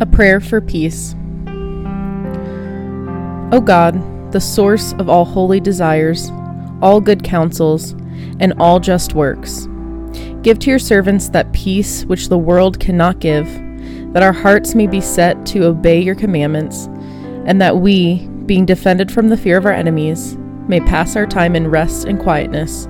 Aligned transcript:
A 0.00 0.06
prayer 0.06 0.40
for 0.40 0.60
peace. 0.60 1.16
O 3.50 3.60
God, 3.60 4.32
the 4.32 4.40
source 4.40 4.92
of 4.94 5.08
all 5.08 5.24
holy 5.24 5.58
desires, 5.58 6.30
all 6.80 7.00
good 7.00 7.24
counsels, 7.24 7.92
and 8.38 8.52
all 8.60 8.78
just 8.78 9.14
works, 9.14 9.66
give 10.42 10.60
to 10.60 10.70
your 10.70 10.78
servants 10.78 11.30
that 11.30 11.52
peace 11.52 12.04
which 12.04 12.28
the 12.28 12.38
world 12.38 12.78
cannot 12.78 13.18
give, 13.18 13.46
that 14.12 14.22
our 14.22 14.32
hearts 14.32 14.74
may 14.74 14.86
be 14.86 15.00
set 15.00 15.44
to 15.46 15.64
obey 15.64 16.00
your 16.00 16.14
commandments, 16.14 16.86
and 17.46 17.60
that 17.60 17.78
we, 17.78 18.28
being 18.46 18.64
defended 18.64 19.10
from 19.10 19.28
the 19.28 19.36
fear 19.36 19.56
of 19.56 19.66
our 19.66 19.72
enemies, 19.72 20.36
may 20.68 20.80
pass 20.80 21.16
our 21.16 21.26
time 21.26 21.56
in 21.56 21.66
rest 21.66 22.04
and 22.04 22.20
quietness, 22.20 22.86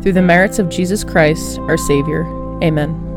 through 0.00 0.12
the 0.12 0.22
merits 0.22 0.60
of 0.60 0.68
Jesus 0.68 1.02
Christ, 1.02 1.58
our 1.60 1.76
Savior. 1.76 2.24
Amen. 2.62 3.11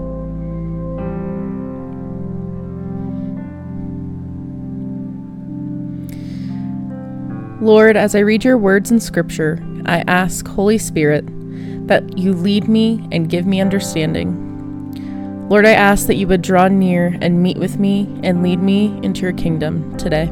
Lord, 7.66 7.98
as 7.98 8.14
I 8.14 8.20
read 8.20 8.44
your 8.44 8.60
words 8.60 8.92
in 8.92 9.00
Scripture, 9.00 9.58
I 9.88 10.04
ask, 10.06 10.48
Holy 10.48 10.78
Spirit, 10.78 11.26
that 11.88 12.16
you 12.16 12.32
lead 12.32 12.68
me 12.68 13.04
and 13.12 13.28
give 13.28 13.48
me 13.48 13.60
understanding. 13.60 15.48
Lord, 15.50 15.66
I 15.66 15.72
ask 15.72 16.06
that 16.06 16.14
you 16.14 16.28
would 16.28 16.44
draw 16.44 16.68
near 16.68 17.18
and 17.22 17.42
meet 17.42 17.58
with 17.58 17.80
me 17.80 18.08
and 18.22 18.44
lead 18.44 18.59
me 18.59 18.96
into 19.02 19.22
your 19.22 19.34
kingdom 19.34 19.98
today. 19.98 20.30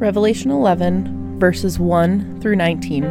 Revelation 0.00 0.50
11, 0.50 1.38
verses 1.38 1.78
1 1.78 2.40
through 2.40 2.56
19. 2.56 3.02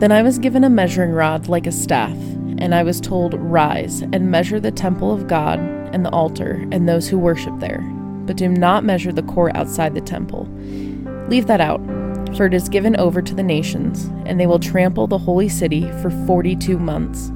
Then 0.00 0.10
I 0.10 0.22
was 0.22 0.40
given 0.40 0.64
a 0.64 0.70
measuring 0.70 1.12
rod 1.12 1.46
like 1.46 1.68
a 1.68 1.72
staff 1.72 2.16
and 2.64 2.74
I 2.74 2.82
was 2.82 2.98
told, 2.98 3.34
Rise 3.34 4.00
and 4.00 4.30
measure 4.30 4.58
the 4.58 4.70
temple 4.70 5.12
of 5.12 5.28
God 5.28 5.58
and 5.92 6.02
the 6.02 6.10
altar 6.10 6.66
and 6.72 6.88
those 6.88 7.06
who 7.06 7.18
worship 7.18 7.52
there, 7.58 7.82
but 8.24 8.38
do 8.38 8.48
not 8.48 8.84
measure 8.84 9.12
the 9.12 9.22
court 9.22 9.54
outside 9.54 9.92
the 9.92 10.00
temple. 10.00 10.48
Leave 11.28 11.46
that 11.46 11.60
out, 11.60 11.82
for 12.34 12.46
it 12.46 12.54
is 12.54 12.70
given 12.70 12.96
over 12.96 13.20
to 13.20 13.34
the 13.34 13.42
nations, 13.42 14.06
and 14.24 14.40
they 14.40 14.46
will 14.46 14.58
trample 14.58 15.06
the 15.06 15.18
holy 15.18 15.46
city 15.46 15.92
for 16.00 16.08
42 16.26 16.78
months. 16.78 17.28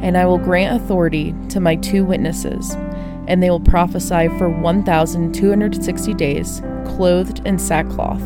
And 0.00 0.16
I 0.16 0.26
will 0.26 0.38
grant 0.38 0.80
authority 0.80 1.34
to 1.48 1.58
my 1.58 1.74
two 1.74 2.04
witnesses, 2.04 2.76
and 3.26 3.42
they 3.42 3.50
will 3.50 3.58
prophesy 3.58 4.28
for 4.38 4.48
1,260 4.48 6.14
days, 6.14 6.62
clothed 6.86 7.44
in 7.44 7.58
sackcloth. 7.58 8.22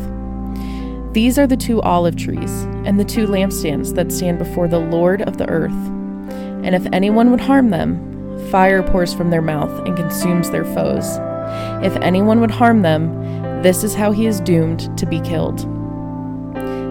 These 1.13 1.39
are 1.39 1.47
the 1.47 1.57
two 1.57 1.81
olive 1.81 2.15
trees 2.15 2.61
and 2.85 2.99
the 2.99 3.05
two 3.05 3.25
lampstands 3.25 3.95
that 3.95 4.11
stand 4.11 4.37
before 4.37 4.67
the 4.67 4.79
Lord 4.79 5.23
of 5.23 5.37
the 5.37 5.49
earth 5.49 5.73
and 6.63 6.75
if 6.75 6.87
anyone 6.93 7.29
would 7.31 7.41
harm 7.41 7.69
them, 7.69 8.09
fire 8.49 8.83
pours 8.83 9.13
from 9.13 9.29
their 9.29 9.41
mouth 9.41 9.85
and 9.85 9.95
consumes 9.95 10.49
their 10.49 10.65
foes. 10.65 11.05
If 11.83 11.95
anyone 11.97 12.39
would 12.39 12.51
harm 12.51 12.81
them, 12.81 13.61
this 13.61 13.83
is 13.83 13.93
how 13.93 14.11
he 14.11 14.25
is 14.25 14.39
doomed 14.39 14.97
to 14.97 15.05
be 15.05 15.19
killed. 15.21 15.59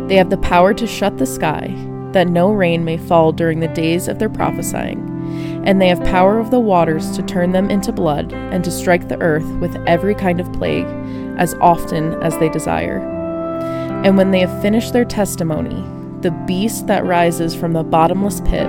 They 0.09 0.16
have 0.16 0.31
the 0.31 0.38
power 0.38 0.75
to 0.75 0.87
shut 0.87 1.19
the 1.19 1.27
sky, 1.27 1.75
that 2.12 2.28
no 2.28 2.53
rain 2.53 2.84
may 2.84 2.99
fall 2.99 3.33
during 3.33 3.60
the 3.60 3.69
days 3.69 4.09
of 4.09 4.19
their 4.19 4.28
prophesying, 4.28 5.09
and 5.65 5.81
they 5.81 5.89
have 5.89 6.03
power 6.04 6.39
of 6.39 6.50
the 6.50 6.60
waters 6.60 7.10
to 7.12 7.22
turn 7.22 7.53
them 7.53 7.71
into 7.71 7.93
blood, 7.93 8.33
and 8.33 8.62
to 8.65 8.71
strike 8.71 9.09
the 9.09 9.21
earth 9.21 9.49
with 9.60 9.75
every 9.87 10.15
kind 10.15 10.41
of 10.41 10.53
plague, 10.53 10.87
as 11.39 11.54
often 11.54 12.15
as 12.22 12.37
they 12.39 12.50
desire. 12.50 12.99
And 14.04 14.16
when 14.16 14.31
they 14.31 14.41
have 14.41 14.62
finished 14.62 14.93
their 14.93 15.04
testimony, 15.04 15.83
the 16.21 16.33
beast 16.47 16.87
that 16.89 17.04
rises 17.04 17.54
from 17.54 17.72
the 17.72 17.83
bottomless 17.83 18.41
pit 18.43 18.69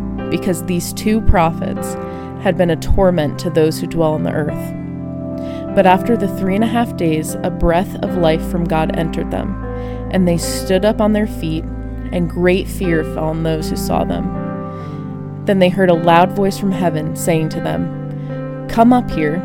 because 0.31 0.63
these 0.63 0.93
two 0.93 1.21
prophets 1.21 1.93
had 2.41 2.57
been 2.57 2.71
a 2.71 2.75
torment 2.75 3.37
to 3.39 3.51
those 3.51 3.79
who 3.79 3.85
dwell 3.85 4.13
on 4.13 4.23
the 4.23 4.31
earth. 4.31 5.75
But 5.75 5.85
after 5.85 6.17
the 6.17 6.27
three 6.37 6.55
and 6.55 6.63
a 6.63 6.67
half 6.67 6.97
days, 6.97 7.35
a 7.43 7.51
breath 7.51 7.95
of 8.03 8.17
life 8.17 8.41
from 8.49 8.65
God 8.65 8.95
entered 8.97 9.31
them, 9.31 9.63
and 10.11 10.27
they 10.27 10.37
stood 10.37 10.83
up 10.83 10.99
on 10.99 11.13
their 11.13 11.27
feet, 11.27 11.63
and 12.11 12.29
great 12.29 12.67
fear 12.67 13.03
fell 13.03 13.25
on 13.25 13.43
those 13.43 13.69
who 13.69 13.75
saw 13.75 14.03
them. 14.03 15.45
Then 15.45 15.59
they 15.59 15.69
heard 15.69 15.89
a 15.89 15.93
loud 15.93 16.31
voice 16.31 16.57
from 16.57 16.71
heaven 16.71 17.15
saying 17.15 17.49
to 17.49 17.61
them, 17.61 18.67
Come 18.67 18.91
up 18.91 19.09
here. 19.11 19.35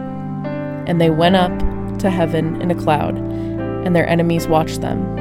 And 0.87 1.01
they 1.01 1.11
went 1.11 1.37
up 1.37 1.57
to 1.99 2.11
heaven 2.11 2.61
in 2.61 2.71
a 2.71 2.75
cloud, 2.75 3.17
and 3.17 3.95
their 3.95 4.09
enemies 4.09 4.47
watched 4.47 4.81
them. 4.81 5.19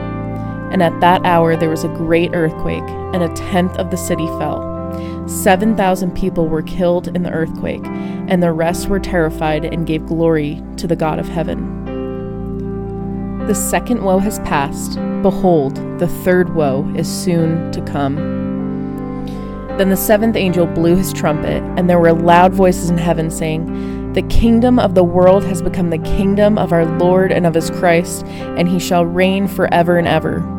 And 0.72 0.82
at 0.84 1.00
that 1.02 1.26
hour 1.26 1.56
there 1.56 1.70
was 1.70 1.84
a 1.84 1.90
great 1.90 2.32
earthquake, 2.34 2.84
and 3.14 3.24
a 3.24 3.34
tenth 3.34 3.76
of 3.78 3.92
the 3.92 3.98
city 3.98 4.28
fell. 4.40 4.75
7,000 5.28 6.16
people 6.16 6.48
were 6.48 6.62
killed 6.62 7.08
in 7.08 7.24
the 7.24 7.32
earthquake, 7.32 7.86
and 7.86 8.44
the 8.44 8.52
rest 8.52 8.88
were 8.88 9.00
terrified 9.00 9.66
and 9.66 9.88
gave 9.88 10.06
glory 10.06 10.62
to 10.78 10.88
the 10.88 10.96
God 10.96 11.20
of 11.20 11.28
heaven. 11.28 11.84
The 13.48 13.56
second 13.56 14.04
woe 14.04 14.20
has 14.20 14.40
passed. 14.40 15.00
Behold, 15.22 15.76
the 16.00 16.08
third 16.08 16.56
woe 16.56 16.92
is 16.96 17.08
soon 17.08 17.72
to 17.72 17.82
come. 17.82 18.16
Then 19.78 19.90
the 19.90 19.98
seventh 19.98 20.36
angel 20.36 20.68
blew 20.68 20.96
his 20.96 21.12
trumpet, 21.12 21.62
and 21.78 21.90
there 21.90 22.00
were 22.00 22.14
loud 22.14 22.54
voices 22.54 22.90
in 22.90 22.98
heaven 22.98 23.30
saying, 23.30 24.14
The 24.14 24.22
kingdom 24.24 24.80
of 24.80 24.96
the 24.96 25.04
world 25.04 25.44
has 25.46 25.62
become 25.62 25.90
the 25.90 25.98
kingdom 25.98 26.58
of 26.58 26.72
our 26.72 26.86
Lord 26.98 27.32
and 27.32 27.46
of 27.46 27.54
his 27.54 27.70
Christ, 27.70 28.26
and 28.26 28.70
he 28.70 28.80
shall 28.80 29.06
reign 29.06 29.48
forever 29.48 29.98
and 29.98 30.08
ever. 30.08 30.55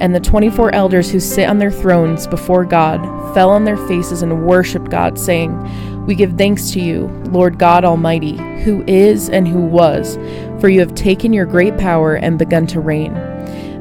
And 0.00 0.14
the 0.14 0.20
24 0.20 0.74
elders 0.74 1.10
who 1.10 1.20
sit 1.20 1.48
on 1.48 1.58
their 1.58 1.70
thrones 1.70 2.26
before 2.26 2.64
God 2.64 3.02
fell 3.34 3.50
on 3.50 3.64
their 3.64 3.76
faces 3.88 4.22
and 4.22 4.46
worshiped 4.46 4.90
God, 4.90 5.18
saying, 5.18 6.06
We 6.06 6.14
give 6.14 6.36
thanks 6.36 6.70
to 6.72 6.80
you, 6.80 7.08
Lord 7.30 7.58
God 7.58 7.84
Almighty, 7.84 8.36
who 8.62 8.84
is 8.86 9.28
and 9.28 9.46
who 9.46 9.60
was, 9.60 10.16
for 10.60 10.68
you 10.68 10.80
have 10.80 10.94
taken 10.94 11.32
your 11.32 11.46
great 11.46 11.76
power 11.78 12.14
and 12.14 12.38
begun 12.38 12.66
to 12.68 12.80
reign. 12.80 13.14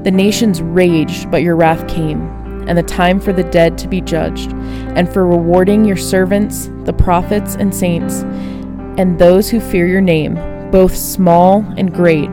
The 0.03 0.11
nations 0.11 0.61
raged, 0.61 1.29
but 1.29 1.41
your 1.43 1.55
wrath 1.55 1.87
came, 1.87 2.21
and 2.67 2.77
the 2.77 2.83
time 2.83 3.19
for 3.19 3.33
the 3.33 3.43
dead 3.43 3.77
to 3.79 3.87
be 3.87 4.01
judged, 4.01 4.51
and 4.51 5.11
for 5.11 5.25
rewarding 5.25 5.85
your 5.85 5.97
servants, 5.97 6.69
the 6.83 6.93
prophets 6.93 7.55
and 7.55 7.73
saints, 7.73 8.21
and 8.97 9.19
those 9.19 9.49
who 9.49 9.59
fear 9.59 9.87
your 9.87 10.01
name, 10.01 10.35
both 10.71 10.95
small 10.95 11.65
and 11.77 11.93
great, 11.93 12.29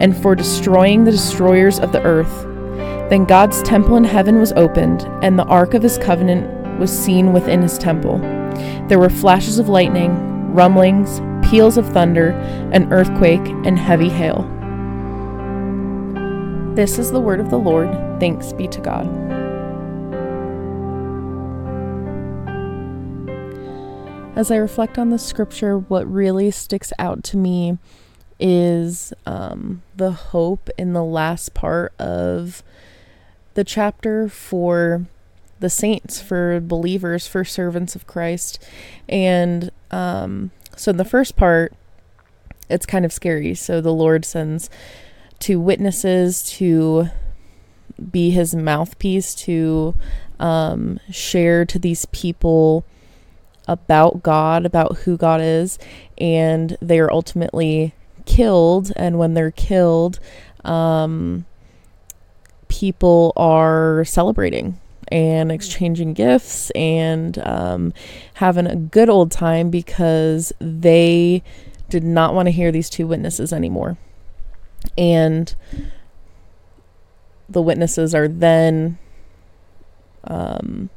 and 0.00 0.16
for 0.16 0.34
destroying 0.34 1.04
the 1.04 1.10
destroyers 1.10 1.78
of 1.80 1.92
the 1.92 2.02
earth. 2.02 2.46
Then 3.12 3.26
God's 3.26 3.62
temple 3.62 3.96
in 3.96 4.04
heaven 4.04 4.38
was 4.38 4.52
opened, 4.52 5.02
and 5.22 5.38
the 5.38 5.44
ark 5.44 5.74
of 5.74 5.82
his 5.82 5.98
covenant 5.98 6.78
was 6.78 6.90
seen 6.90 7.34
within 7.34 7.60
his 7.60 7.76
temple. 7.76 8.16
There 8.88 8.98
were 8.98 9.10
flashes 9.10 9.58
of 9.58 9.68
lightning, 9.68 10.14
rumblings, 10.54 11.20
peals 11.46 11.76
of 11.76 11.86
thunder, 11.90 12.30
an 12.72 12.90
earthquake, 12.90 13.46
and 13.66 13.78
heavy 13.78 14.08
hail. 14.08 14.48
This 16.74 16.98
is 16.98 17.12
the 17.12 17.20
word 17.20 17.38
of 17.38 17.50
the 17.50 17.58
Lord. 17.58 17.90
Thanks 18.18 18.54
be 18.54 18.66
to 18.68 18.80
God. 18.80 19.06
As 24.34 24.50
I 24.50 24.56
reflect 24.56 24.96
on 24.96 25.10
the 25.10 25.18
scripture, 25.18 25.76
what 25.76 26.10
really 26.10 26.50
sticks 26.50 26.94
out 26.98 27.22
to 27.24 27.36
me 27.36 27.76
is 28.40 29.12
um, 29.26 29.82
the 29.94 30.12
hope 30.12 30.70
in 30.78 30.94
the 30.94 31.04
last 31.04 31.52
part 31.52 31.92
of 32.00 32.62
the 33.54 33.64
chapter 33.64 34.28
for 34.28 35.06
the 35.60 35.70
saints, 35.70 36.20
for 36.20 36.60
believers, 36.60 37.26
for 37.26 37.44
servants 37.44 37.94
of 37.94 38.06
Christ. 38.06 38.62
And 39.08 39.70
um, 39.90 40.50
so 40.76 40.90
in 40.90 40.96
the 40.96 41.04
first 41.04 41.36
part, 41.36 41.72
it's 42.68 42.86
kind 42.86 43.04
of 43.04 43.12
scary. 43.12 43.54
So 43.54 43.80
the 43.80 43.92
Lord 43.92 44.24
sends 44.24 44.68
two 45.38 45.60
witnesses 45.60 46.42
to 46.52 47.08
be 48.10 48.30
his 48.30 48.54
mouthpiece 48.54 49.34
to 49.34 49.94
um, 50.40 50.98
share 51.10 51.64
to 51.64 51.78
these 51.78 52.06
people 52.06 52.84
about 53.68 54.22
God, 54.22 54.66
about 54.66 54.98
who 54.98 55.16
God 55.16 55.40
is, 55.40 55.78
and 56.18 56.76
they 56.80 56.98
are 56.98 57.12
ultimately 57.12 57.94
killed. 58.26 58.92
And 58.96 59.18
when 59.18 59.34
they're 59.34 59.52
killed, 59.52 60.18
um, 60.64 61.44
people 62.72 63.34
are 63.36 64.02
celebrating 64.06 64.80
and 65.08 65.52
exchanging 65.52 66.14
gifts 66.14 66.70
and 66.70 67.36
um, 67.46 67.92
having 68.34 68.66
a 68.66 68.74
good 68.74 69.10
old 69.10 69.30
time 69.30 69.68
because 69.68 70.54
they 70.58 71.42
did 71.90 72.02
not 72.02 72.32
want 72.32 72.46
to 72.46 72.50
hear 72.50 72.72
these 72.72 72.88
two 72.88 73.06
witnesses 73.06 73.52
anymore. 73.52 73.98
And 74.96 75.54
the 77.46 77.60
witnesses 77.60 78.14
are 78.14 78.26
then 78.26 78.98
um, 80.24 80.88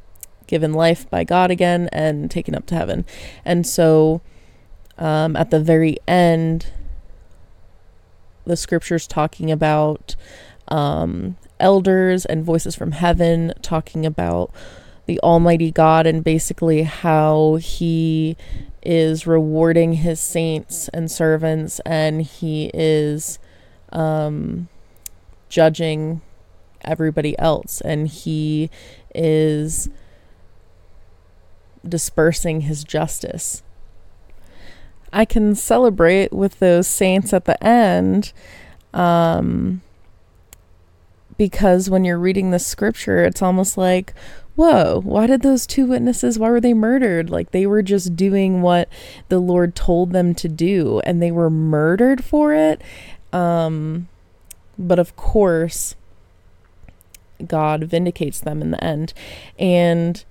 given 0.46 0.72
life 0.72 1.08
by 1.10 1.24
God 1.24 1.50
again 1.50 1.90
and 1.92 2.30
taken 2.30 2.54
up 2.54 2.64
to 2.66 2.74
heaven. 2.74 3.04
And 3.44 3.66
so 3.66 4.22
um, 4.96 5.36
at 5.36 5.50
the 5.50 5.60
very 5.60 5.98
end, 6.08 6.72
the 8.46 8.56
scriptures 8.56 9.06
talking 9.06 9.50
about 9.50 10.16
um, 10.68 11.36
elders 11.60 12.24
and 12.24 12.44
voices 12.44 12.74
from 12.74 12.92
heaven 12.92 13.52
talking 13.62 14.04
about 14.04 14.50
the 15.06 15.20
Almighty 15.20 15.70
God 15.70 16.06
and 16.06 16.22
basically 16.22 16.82
how 16.82 17.56
He 17.56 18.36
is 18.82 19.26
rewarding 19.26 19.94
His 19.94 20.20
saints 20.20 20.88
and 20.88 21.10
servants 21.10 21.80
and 21.80 22.22
He 22.22 22.70
is 22.74 23.38
um, 23.92 24.68
judging 25.48 26.20
everybody 26.82 27.38
else 27.38 27.80
and 27.80 28.08
He 28.08 28.70
is 29.14 29.88
dispersing 31.88 32.62
His 32.62 32.84
justice. 32.84 33.62
I 35.12 35.24
can 35.24 35.54
celebrate 35.54 36.32
with 36.32 36.58
those 36.58 36.86
saints 36.86 37.32
at 37.32 37.44
the 37.44 37.62
end. 37.64 38.32
Um, 38.92 39.82
because 41.36 41.90
when 41.90 42.04
you're 42.04 42.18
reading 42.18 42.50
the 42.50 42.58
scripture, 42.58 43.24
it's 43.24 43.42
almost 43.42 43.76
like, 43.76 44.14
whoa, 44.54 45.00
why 45.02 45.26
did 45.26 45.42
those 45.42 45.66
two 45.66 45.86
witnesses, 45.86 46.38
why 46.38 46.50
were 46.50 46.60
they 46.60 46.74
murdered? 46.74 47.30
Like 47.30 47.50
they 47.50 47.66
were 47.66 47.82
just 47.82 48.16
doing 48.16 48.62
what 48.62 48.88
the 49.28 49.38
Lord 49.38 49.74
told 49.74 50.12
them 50.12 50.34
to 50.36 50.48
do 50.48 51.00
and 51.00 51.22
they 51.22 51.30
were 51.30 51.50
murdered 51.50 52.24
for 52.24 52.54
it. 52.54 52.80
Um, 53.32 54.08
but 54.78 54.98
of 54.98 55.14
course, 55.14 55.94
God 57.46 57.84
vindicates 57.84 58.40
them 58.40 58.62
in 58.62 58.70
the 58.70 58.82
end. 58.82 59.12
And 59.58 60.24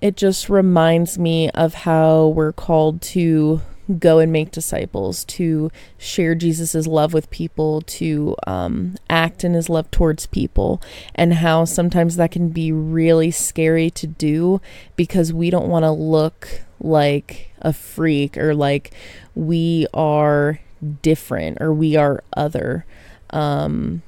it 0.00 0.16
just 0.16 0.48
reminds 0.48 1.18
me 1.18 1.50
of 1.50 1.74
how 1.74 2.28
we're 2.28 2.52
called 2.52 3.00
to 3.02 3.62
go 3.98 4.18
and 4.18 4.32
make 4.32 4.50
disciples, 4.50 5.24
to 5.24 5.70
share 5.96 6.34
Jesus' 6.34 6.86
love 6.86 7.12
with 7.12 7.30
people, 7.30 7.80
to 7.82 8.36
um, 8.46 8.96
act 9.08 9.44
in 9.44 9.54
his 9.54 9.68
love 9.68 9.90
towards 9.90 10.26
people, 10.26 10.82
and 11.14 11.34
how 11.34 11.64
sometimes 11.64 12.16
that 12.16 12.30
can 12.30 12.50
be 12.50 12.72
really 12.72 13.30
scary 13.30 13.90
to 13.90 14.06
do 14.06 14.60
because 14.96 15.32
we 15.32 15.50
don't 15.50 15.68
want 15.68 15.84
to 15.84 15.90
look 15.90 16.62
like 16.80 17.50
a 17.60 17.72
freak 17.72 18.36
or 18.36 18.54
like 18.54 18.92
we 19.34 19.86
are 19.92 20.60
different 21.02 21.60
or 21.60 21.72
we 21.72 21.96
are 21.96 22.22
other 22.36 22.84
um, 23.30 24.02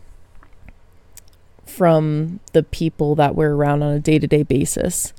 from 1.67 2.41
the 2.53 2.62
people 2.62 3.15
that 3.15 3.35
we're 3.35 3.55
around 3.55 3.83
on 3.83 3.94
a 3.94 4.00
day 4.00 4.19
to 4.19 4.26
day 4.26 4.43
basis. 4.43 5.12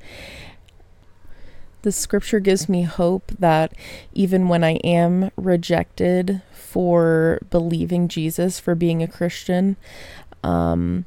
The 1.83 1.91
scripture 1.91 2.39
gives 2.39 2.69
me 2.69 2.83
hope 2.83 3.31
that 3.39 3.73
even 4.13 4.47
when 4.47 4.63
I 4.63 4.73
am 4.83 5.31
rejected 5.35 6.41
for 6.53 7.39
believing 7.49 8.07
Jesus, 8.07 8.59
for 8.59 8.75
being 8.75 9.01
a 9.01 9.07
Christian, 9.07 9.77
um, 10.43 11.05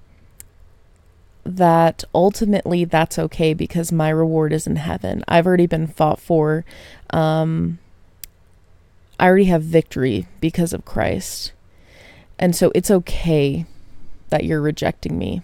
that 1.44 2.02
ultimately 2.14 2.84
that's 2.84 3.18
okay 3.18 3.54
because 3.54 3.92
my 3.92 4.08
reward 4.08 4.52
is 4.52 4.66
in 4.66 4.76
heaven. 4.76 5.22
I've 5.28 5.46
already 5.46 5.66
been 5.66 5.86
fought 5.86 6.18
for. 6.18 6.64
Um, 7.10 7.78
I 9.20 9.26
already 9.26 9.44
have 9.44 9.62
victory 9.62 10.26
because 10.40 10.72
of 10.72 10.84
Christ. 10.84 11.52
And 12.38 12.56
so 12.56 12.72
it's 12.74 12.90
okay 12.90 13.66
that 14.30 14.44
you're 14.44 14.60
rejecting 14.60 15.18
me. 15.18 15.42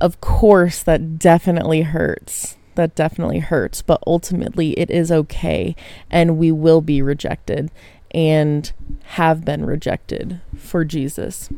Of 0.00 0.20
course, 0.20 0.82
that 0.82 1.18
definitely 1.18 1.82
hurts 1.82 2.55
that 2.76 2.94
definitely 2.94 3.40
hurts, 3.40 3.82
but 3.82 4.02
ultimately 4.06 4.72
it 4.78 4.90
is 4.90 5.10
okay 5.10 5.74
and 6.10 6.38
we 6.38 6.52
will 6.52 6.80
be 6.80 7.02
rejected 7.02 7.70
and 8.12 8.72
have 9.04 9.44
been 9.44 9.66
rejected 9.66 10.40
for 10.56 10.84
Jesus. 10.84 11.50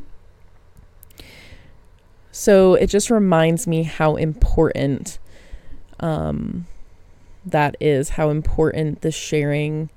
So 2.32 2.74
it 2.74 2.86
just 2.86 3.10
reminds 3.10 3.66
me 3.66 3.82
how 3.82 4.16
important 4.16 5.18
um, 6.00 6.66
that 7.44 7.76
is, 7.80 8.10
how 8.10 8.30
important 8.30 9.02
the 9.02 9.10
sharing 9.10 9.90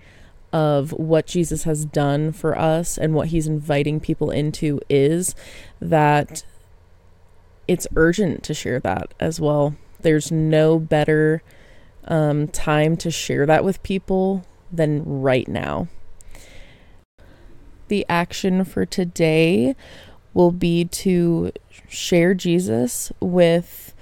of 0.53 0.91
what 0.91 1.27
Jesus 1.27 1.63
has 1.63 1.85
done 1.85 2.31
for 2.31 2.57
us 2.57 2.97
and 2.97 3.13
what 3.13 3.27
he's 3.27 3.47
inviting 3.47 3.99
people 3.99 4.31
into 4.31 4.81
is 4.89 5.33
that 5.79 6.43
it's 7.67 7.87
urgent 7.95 8.43
to 8.43 8.53
share 8.53 8.79
that 8.79 9.13
as 9.19 9.39
well. 9.39 9.75
There's 10.03 10.31
no 10.31 10.79
better 10.79 11.41
um, 12.05 12.47
time 12.47 12.97
to 12.97 13.11
share 13.11 13.45
that 13.45 13.63
with 13.63 13.81
people 13.83 14.45
than 14.71 15.03
right 15.05 15.47
now. 15.47 15.87
The 17.87 18.05
action 18.07 18.63
for 18.63 18.85
today 18.85 19.75
will 20.33 20.51
be 20.51 20.85
to 20.85 21.51
share 21.89 22.33
Jesus 22.33 23.11
with 23.19 23.93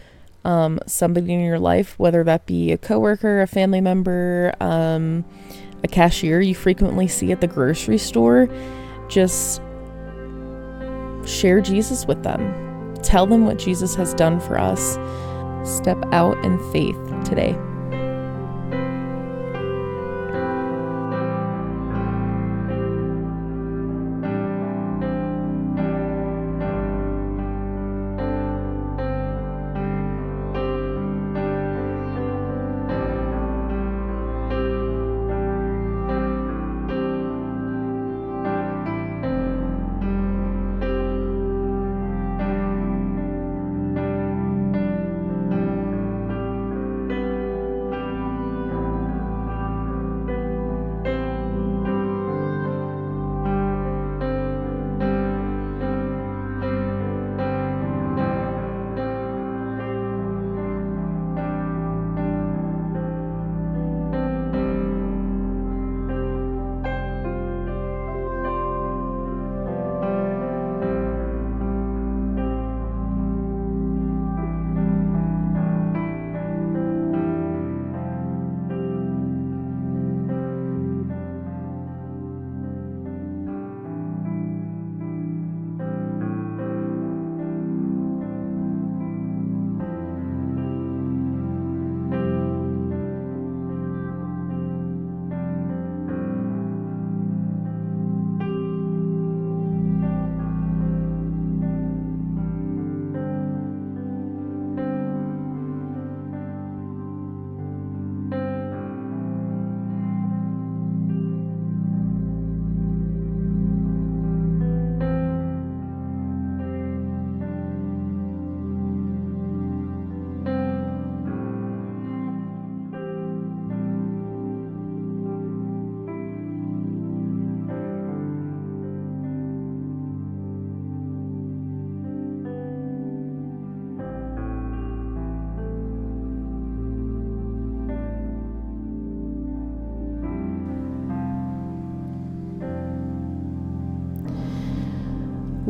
um, 0.45 0.79
somebody 0.85 1.33
in 1.33 1.41
your 1.41 1.59
life, 1.59 1.97
whether 1.97 2.23
that 2.23 2.45
be 2.45 2.71
a 2.71 2.77
coworker, 2.77 3.41
a 3.41 3.47
family 3.47 3.81
member, 3.81 4.53
um, 4.61 5.25
a 5.83 5.87
cashier 5.87 6.39
you 6.39 6.55
frequently 6.55 7.07
see 7.07 7.31
at 7.31 7.41
the 7.41 7.47
grocery 7.47 7.97
store. 7.97 8.47
Just 9.07 9.61
share 11.25 11.61
Jesus 11.61 12.05
with 12.05 12.23
them. 12.23 12.95
Tell 13.01 13.25
them 13.25 13.45
what 13.45 13.57
Jesus 13.57 13.95
has 13.95 14.13
done 14.13 14.39
for 14.39 14.57
us 14.57 14.97
step 15.63 15.97
out 16.11 16.37
in 16.43 16.59
faith 16.71 16.99
today. 17.23 17.57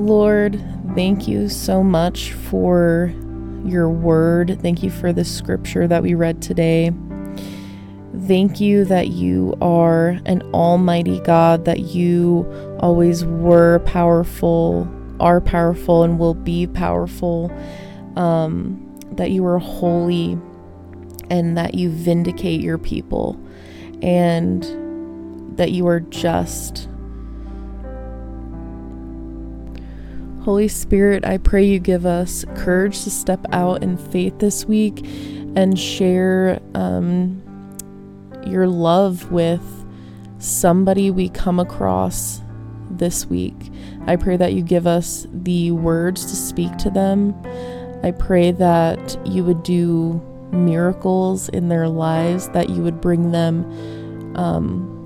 Lord, 0.09 0.59
thank 0.95 1.27
you 1.27 1.49
so 1.49 1.83
much 1.83 2.33
for 2.33 3.13
your 3.63 3.87
word. 3.91 4.57
Thank 4.59 4.81
you 4.81 4.89
for 4.89 5.13
the 5.13 5.23
scripture 5.23 5.87
that 5.87 6.01
we 6.01 6.15
read 6.15 6.41
today. 6.41 6.91
Thank 8.25 8.59
you 8.59 8.85
that 8.85 9.09
you 9.09 9.55
are 9.61 10.19
an 10.25 10.41
almighty 10.51 11.19
God, 11.19 11.65
that 11.65 11.81
you 11.81 12.43
always 12.79 13.23
were 13.23 13.83
powerful, 13.85 14.89
are 15.19 15.39
powerful, 15.39 16.01
and 16.01 16.17
will 16.17 16.33
be 16.33 16.65
powerful. 16.65 17.51
Um, 18.15 18.83
that 19.11 19.29
you 19.29 19.45
are 19.45 19.59
holy 19.59 20.39
and 21.29 21.55
that 21.55 21.75
you 21.75 21.91
vindicate 21.91 22.61
your 22.61 22.79
people 22.79 23.39
and 24.01 24.63
that 25.55 25.71
you 25.71 25.85
are 25.85 25.99
just. 25.99 26.87
Holy 30.49 30.67
Spirit, 30.67 31.23
I 31.25 31.37
pray 31.37 31.63
you 31.63 31.77
give 31.77 32.07
us 32.07 32.43
courage 32.55 33.03
to 33.03 33.11
step 33.11 33.45
out 33.51 33.83
in 33.83 33.97
faith 33.97 34.39
this 34.39 34.65
week 34.65 35.05
and 35.55 35.77
share 35.77 36.59
um, 36.73 37.39
your 38.47 38.65
love 38.65 39.31
with 39.31 39.61
somebody 40.39 41.11
we 41.11 41.29
come 41.29 41.59
across 41.59 42.41
this 42.89 43.27
week. 43.27 43.71
I 44.07 44.15
pray 44.15 44.37
that 44.37 44.53
you 44.53 44.63
give 44.63 44.87
us 44.87 45.27
the 45.31 45.69
words 45.71 46.25
to 46.25 46.35
speak 46.35 46.75
to 46.77 46.89
them. 46.89 47.35
I 48.01 48.09
pray 48.09 48.49
that 48.49 49.19
you 49.27 49.43
would 49.43 49.61
do 49.61 50.19
miracles 50.51 51.49
in 51.49 51.69
their 51.69 51.87
lives, 51.87 52.49
that 52.49 52.71
you 52.71 52.81
would 52.81 52.99
bring 52.99 53.29
them 53.29 54.35
um, 54.35 54.98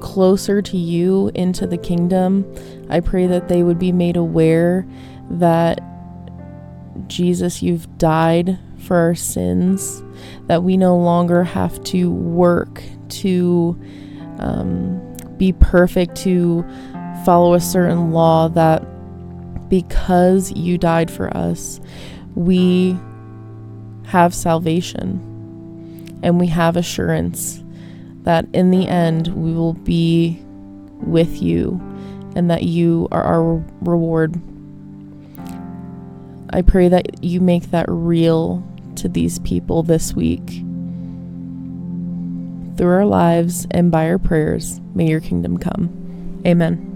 closer 0.00 0.62
to 0.62 0.76
you 0.76 1.30
into 1.34 1.66
the 1.66 1.78
kingdom. 1.78 2.44
I 2.88 3.00
pray 3.00 3.26
that 3.26 3.48
they 3.48 3.62
would 3.62 3.78
be 3.78 3.92
made 3.92 4.16
aware 4.16 4.86
that 5.30 5.80
Jesus, 7.06 7.62
you've 7.62 7.98
died 7.98 8.58
for 8.78 8.96
our 8.96 9.14
sins, 9.14 10.02
that 10.46 10.62
we 10.62 10.76
no 10.76 10.96
longer 10.96 11.44
have 11.44 11.82
to 11.84 12.10
work 12.10 12.82
to 13.08 13.78
um, 14.38 15.16
be 15.36 15.52
perfect, 15.52 16.16
to 16.16 16.64
follow 17.24 17.54
a 17.54 17.60
certain 17.60 18.12
law, 18.12 18.48
that 18.48 18.84
because 19.68 20.52
you 20.52 20.78
died 20.78 21.10
for 21.10 21.34
us, 21.36 21.80
we 22.34 22.98
have 24.04 24.34
salvation 24.34 25.26
and 26.22 26.40
we 26.40 26.46
have 26.48 26.76
assurance 26.76 27.62
that 28.22 28.46
in 28.52 28.70
the 28.70 28.86
end 28.86 29.28
we 29.28 29.52
will 29.52 29.72
be 29.72 30.40
with 31.02 31.40
you 31.40 31.80
and 32.36 32.50
that 32.50 32.62
you 32.62 33.08
are 33.10 33.22
our 33.22 33.64
reward. 33.80 34.40
I 36.50 36.62
pray 36.62 36.88
that 36.88 37.22
you 37.22 37.40
make 37.40 37.70
that 37.70 37.86
real 37.88 38.66
to 38.96 39.08
these 39.08 39.38
people 39.40 39.82
this 39.82 40.14
week. 40.14 40.46
Through 42.76 42.90
our 42.90 43.06
lives 43.06 43.66
and 43.70 43.90
by 43.90 44.08
our 44.08 44.18
prayers, 44.18 44.80
may 44.94 45.08
your 45.08 45.20
kingdom 45.20 45.58
come. 45.58 46.42
Amen. 46.46 46.89